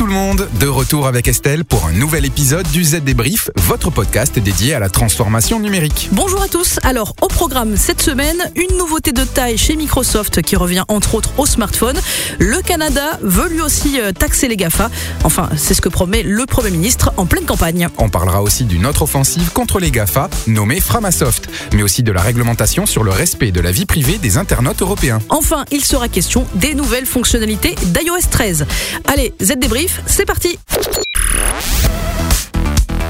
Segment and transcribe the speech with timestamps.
[0.00, 3.90] Tout le monde, de retour avec Estelle pour un nouvel épisode du Z Débrief, votre
[3.90, 6.08] podcast dédié à la transformation numérique.
[6.12, 6.80] Bonjour à tous.
[6.84, 11.28] Alors, au programme cette semaine, une nouveauté de taille chez Microsoft qui revient entre autres
[11.36, 12.00] au smartphone.
[12.38, 14.90] Le Canada veut lui aussi euh, taxer les GAFA.
[15.22, 17.88] Enfin, c'est ce que promet le Premier ministre en pleine campagne.
[17.98, 22.22] On parlera aussi d'une autre offensive contre les GAFA, nommée Framasoft, mais aussi de la
[22.22, 25.18] réglementation sur le respect de la vie privée des internautes européens.
[25.28, 28.64] Enfin, il sera question des nouvelles fonctionnalités d'iOS 13.
[29.06, 30.58] Allez, Z Débrief, c'est parti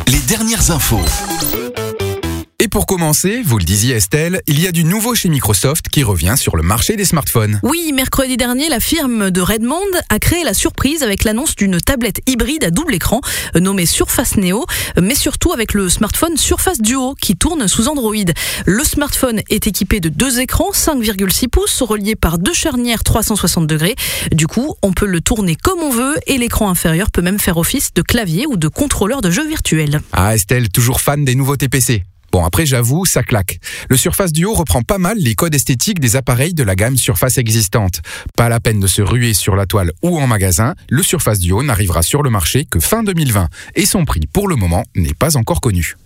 [0.07, 1.01] Les dernières infos.
[2.63, 6.03] Et pour commencer, vous le disiez Estelle, il y a du nouveau chez Microsoft qui
[6.03, 7.59] revient sur le marché des smartphones.
[7.63, 12.21] Oui, mercredi dernier, la firme de Redmond a créé la surprise avec l'annonce d'une tablette
[12.27, 13.23] hybride à double écran
[13.55, 14.67] nommée Surface Neo,
[15.01, 18.13] mais surtout avec le smartphone Surface Duo qui tourne sous Android.
[18.67, 23.97] Le smartphone est équipé de deux écrans 5,6 pouces reliés par deux charnières 360 degrés.
[24.33, 27.57] Du coup, on peut le tourner comme on veut et l'écran inférieur peut même faire
[27.57, 30.03] office de clavier ou de contrôleur de jeu virtuel.
[30.13, 32.05] Ah Estelle, toujours fan des nouveaux TPC.
[32.33, 33.59] Bon, après, j'avoue, ça claque.
[33.89, 37.39] Le Surface Duo reprend pas mal les codes esthétiques des appareils de la gamme Surface
[37.39, 38.03] existante.
[38.37, 41.63] Pas la peine de se ruer sur la toile ou en magasin, le Surface Duo
[41.63, 45.37] n'arrivera sur le marché que fin 2020 et son prix, pour le moment, n'est pas
[45.37, 45.97] encore connu.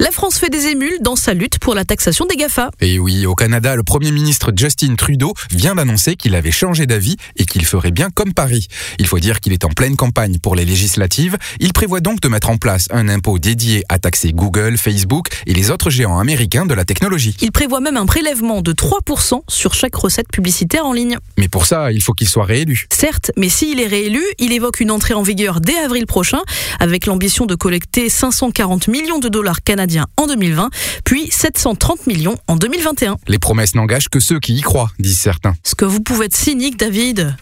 [0.00, 2.70] La France fait des émules dans sa lutte pour la taxation des GAFA.
[2.80, 7.16] Et oui, au Canada, le Premier ministre Justin Trudeau vient d'annoncer qu'il avait changé d'avis
[7.34, 8.68] et qu'il ferait bien comme Paris.
[9.00, 11.36] Il faut dire qu'il est en pleine campagne pour les législatives.
[11.58, 15.52] Il prévoit donc de mettre en place un impôt dédié à taxer Google, Facebook et
[15.52, 17.36] les autres géants américains de la technologie.
[17.40, 21.18] Il prévoit même un prélèvement de 3% sur chaque recette publicitaire en ligne.
[21.38, 22.86] Mais pour ça, il faut qu'il soit réélu.
[22.92, 26.42] Certes, mais s'il est réélu, il évoque une entrée en vigueur dès avril prochain,
[26.78, 30.70] avec l'ambition de collecter 540 millions de dollars canadiens en 2020,
[31.04, 33.16] puis 730 millions en 2021.
[33.26, 35.54] Les promesses n'engagent que ceux qui y croient, disent certains.
[35.64, 37.34] Est-ce que vous pouvez être cynique, David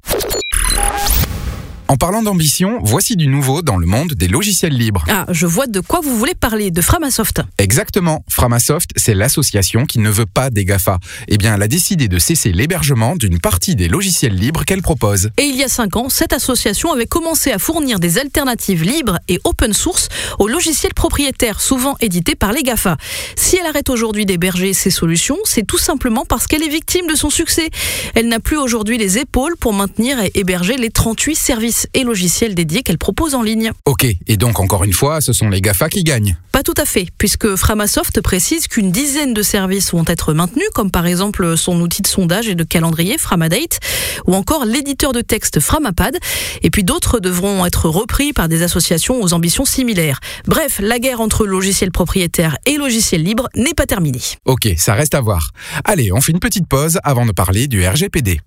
[1.89, 5.05] En parlant d'ambition, voici du nouveau dans le monde des logiciels libres.
[5.09, 7.43] Ah, je vois de quoi vous voulez parler, de Framasoft.
[7.59, 8.25] Exactement.
[8.29, 10.99] Framasoft, c'est l'association qui ne veut pas des GAFA.
[11.29, 15.31] Eh bien, elle a décidé de cesser l'hébergement d'une partie des logiciels libres qu'elle propose.
[15.39, 19.21] Et il y a 5 ans, cette association avait commencé à fournir des alternatives libres
[19.29, 20.09] et open source
[20.41, 22.97] aux logiciels propriétaires, souvent édités par les GAFA.
[23.37, 27.15] Si elle arrête aujourd'hui d'héberger ces solutions, c'est tout simplement parce qu'elle est victime de
[27.15, 27.71] son succès.
[28.17, 32.55] Elle n'a plus aujourd'hui les épaules pour maintenir et héberger les 38 services et logiciels
[32.55, 33.73] dédiés qu'elle propose en ligne.
[33.85, 36.37] Ok, et donc encore une fois, ce sont les GAFA qui gagnent.
[36.53, 40.91] Pas tout à fait, puisque Framasoft précise qu'une dizaine de services vont être maintenus, comme
[40.91, 43.79] par exemple son outil de sondage et de calendrier Framadate,
[44.27, 46.17] ou encore l'éditeur de texte Framapad,
[46.63, 50.21] et puis d'autres devront être repris par des associations aux ambitions similaires.
[50.47, 54.23] Bref, la guerre entre logiciels propriétaires et logiciels libres n'est pas terminée.
[54.45, 55.51] Ok, ça reste à voir.
[55.85, 58.41] Allez, on fait une petite pause avant de parler du RGPD.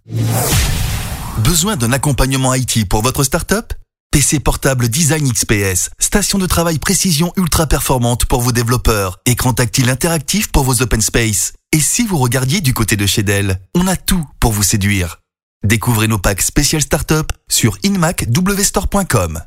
[1.38, 3.74] Besoin d'un accompagnement IT pour votre startup?
[4.12, 9.90] PC portable Design XPS, station de travail précision ultra performante pour vos développeurs, écran tactile
[9.90, 11.54] interactif pour vos open space.
[11.72, 15.20] Et si vous regardiez du côté de chez Dell, on a tout pour vous séduire.
[15.64, 19.42] Découvrez nos packs spécial startup sur inmacwstore.com.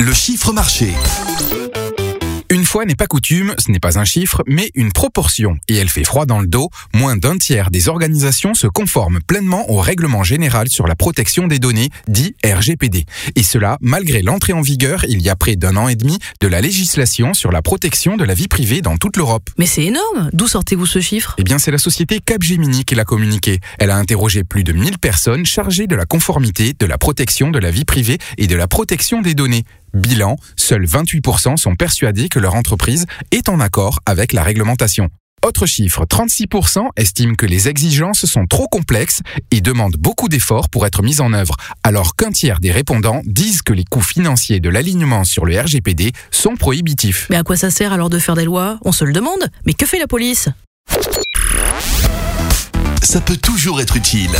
[0.00, 0.92] Le chiffre marché.
[2.50, 5.56] Une fois n'est pas coutume, ce n'est pas un chiffre, mais une proportion.
[5.68, 6.68] Et elle fait froid dans le dos.
[6.92, 11.58] Moins d'un tiers des organisations se conforment pleinement au règlement général sur la protection des
[11.58, 13.06] données, dit RGPD.
[13.34, 16.48] Et cela, malgré l'entrée en vigueur, il y a près d'un an et demi, de
[16.48, 19.48] la législation sur la protection de la vie privée dans toute l'Europe.
[19.58, 21.34] Mais c'est énorme D'où sortez-vous ce chiffre?
[21.38, 23.60] Eh bien, c'est la société Capgemini qui l'a communiqué.
[23.78, 27.58] Elle a interrogé plus de 1000 personnes chargées de la conformité, de la protection de
[27.58, 29.64] la vie privée et de la protection des données.
[29.94, 35.08] Bilan, seuls 28% sont persuadés que leur entreprise est en accord avec la réglementation.
[35.44, 40.86] Autre chiffre, 36% estiment que les exigences sont trop complexes et demandent beaucoup d'efforts pour
[40.86, 44.70] être mises en œuvre, alors qu'un tiers des répondants disent que les coûts financiers de
[44.70, 47.26] l'alignement sur le RGPD sont prohibitifs.
[47.28, 48.78] Mais à quoi ça sert alors de faire des lois?
[48.86, 49.50] On se le demande.
[49.66, 50.48] Mais que fait la police?
[53.02, 54.30] Ça peut toujours être utile.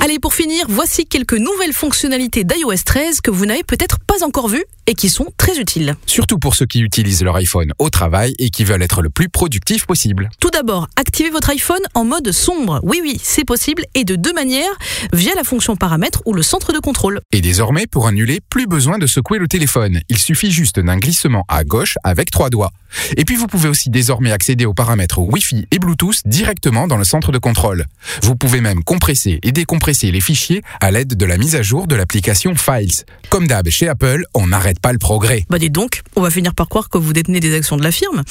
[0.00, 4.46] Allez, pour finir, voici quelques nouvelles fonctionnalités d'iOS 13 que vous n'avez peut-être pas encore
[4.46, 5.96] vues et qui sont très utiles.
[6.06, 9.28] Surtout pour ceux qui utilisent leur iPhone au travail et qui veulent être le plus
[9.28, 10.30] productif possible.
[10.40, 12.80] Tout d'abord, activez votre iPhone en mode sombre.
[12.82, 14.78] Oui, oui, c'est possible et de deux manières,
[15.12, 17.20] via la fonction paramètres ou le centre de contrôle.
[17.32, 20.00] Et désormais, pour annuler, plus besoin de secouer le téléphone.
[20.08, 22.72] Il suffit juste d'un glissement à gauche avec trois doigts.
[23.18, 27.04] Et puis vous pouvez aussi désormais accéder aux paramètres Wi-Fi et Bluetooth directement dans le
[27.04, 27.84] centre de contrôle.
[28.22, 31.86] Vous pouvez même compresser et décompresser les fichiers à l'aide de la mise à jour
[31.86, 33.04] de l'application Files.
[33.28, 35.44] Comme d'hab chez Apple, on n'arrête n'arrête pas le progrès.
[35.50, 37.90] Bah dites donc, on va finir par croire que vous détenez des actions de la
[37.90, 38.22] firme.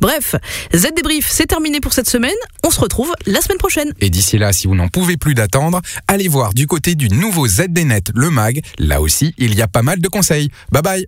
[0.00, 0.34] Bref,
[0.74, 2.34] Z débrief, c'est terminé pour cette semaine.
[2.64, 3.92] On se retrouve la semaine prochaine.
[4.00, 7.46] Et d'ici là, si vous n'en pouvez plus d'attendre, allez voir du côté du nouveau
[7.46, 8.62] ZDNet, le MAG.
[8.78, 10.50] Là aussi, il y a pas mal de conseils.
[10.70, 11.06] Bye bye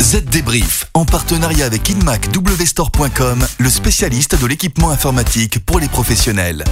[0.00, 6.64] Z Débrief, en partenariat avec InMacWstore.com, le spécialiste de l'équipement informatique pour les professionnels.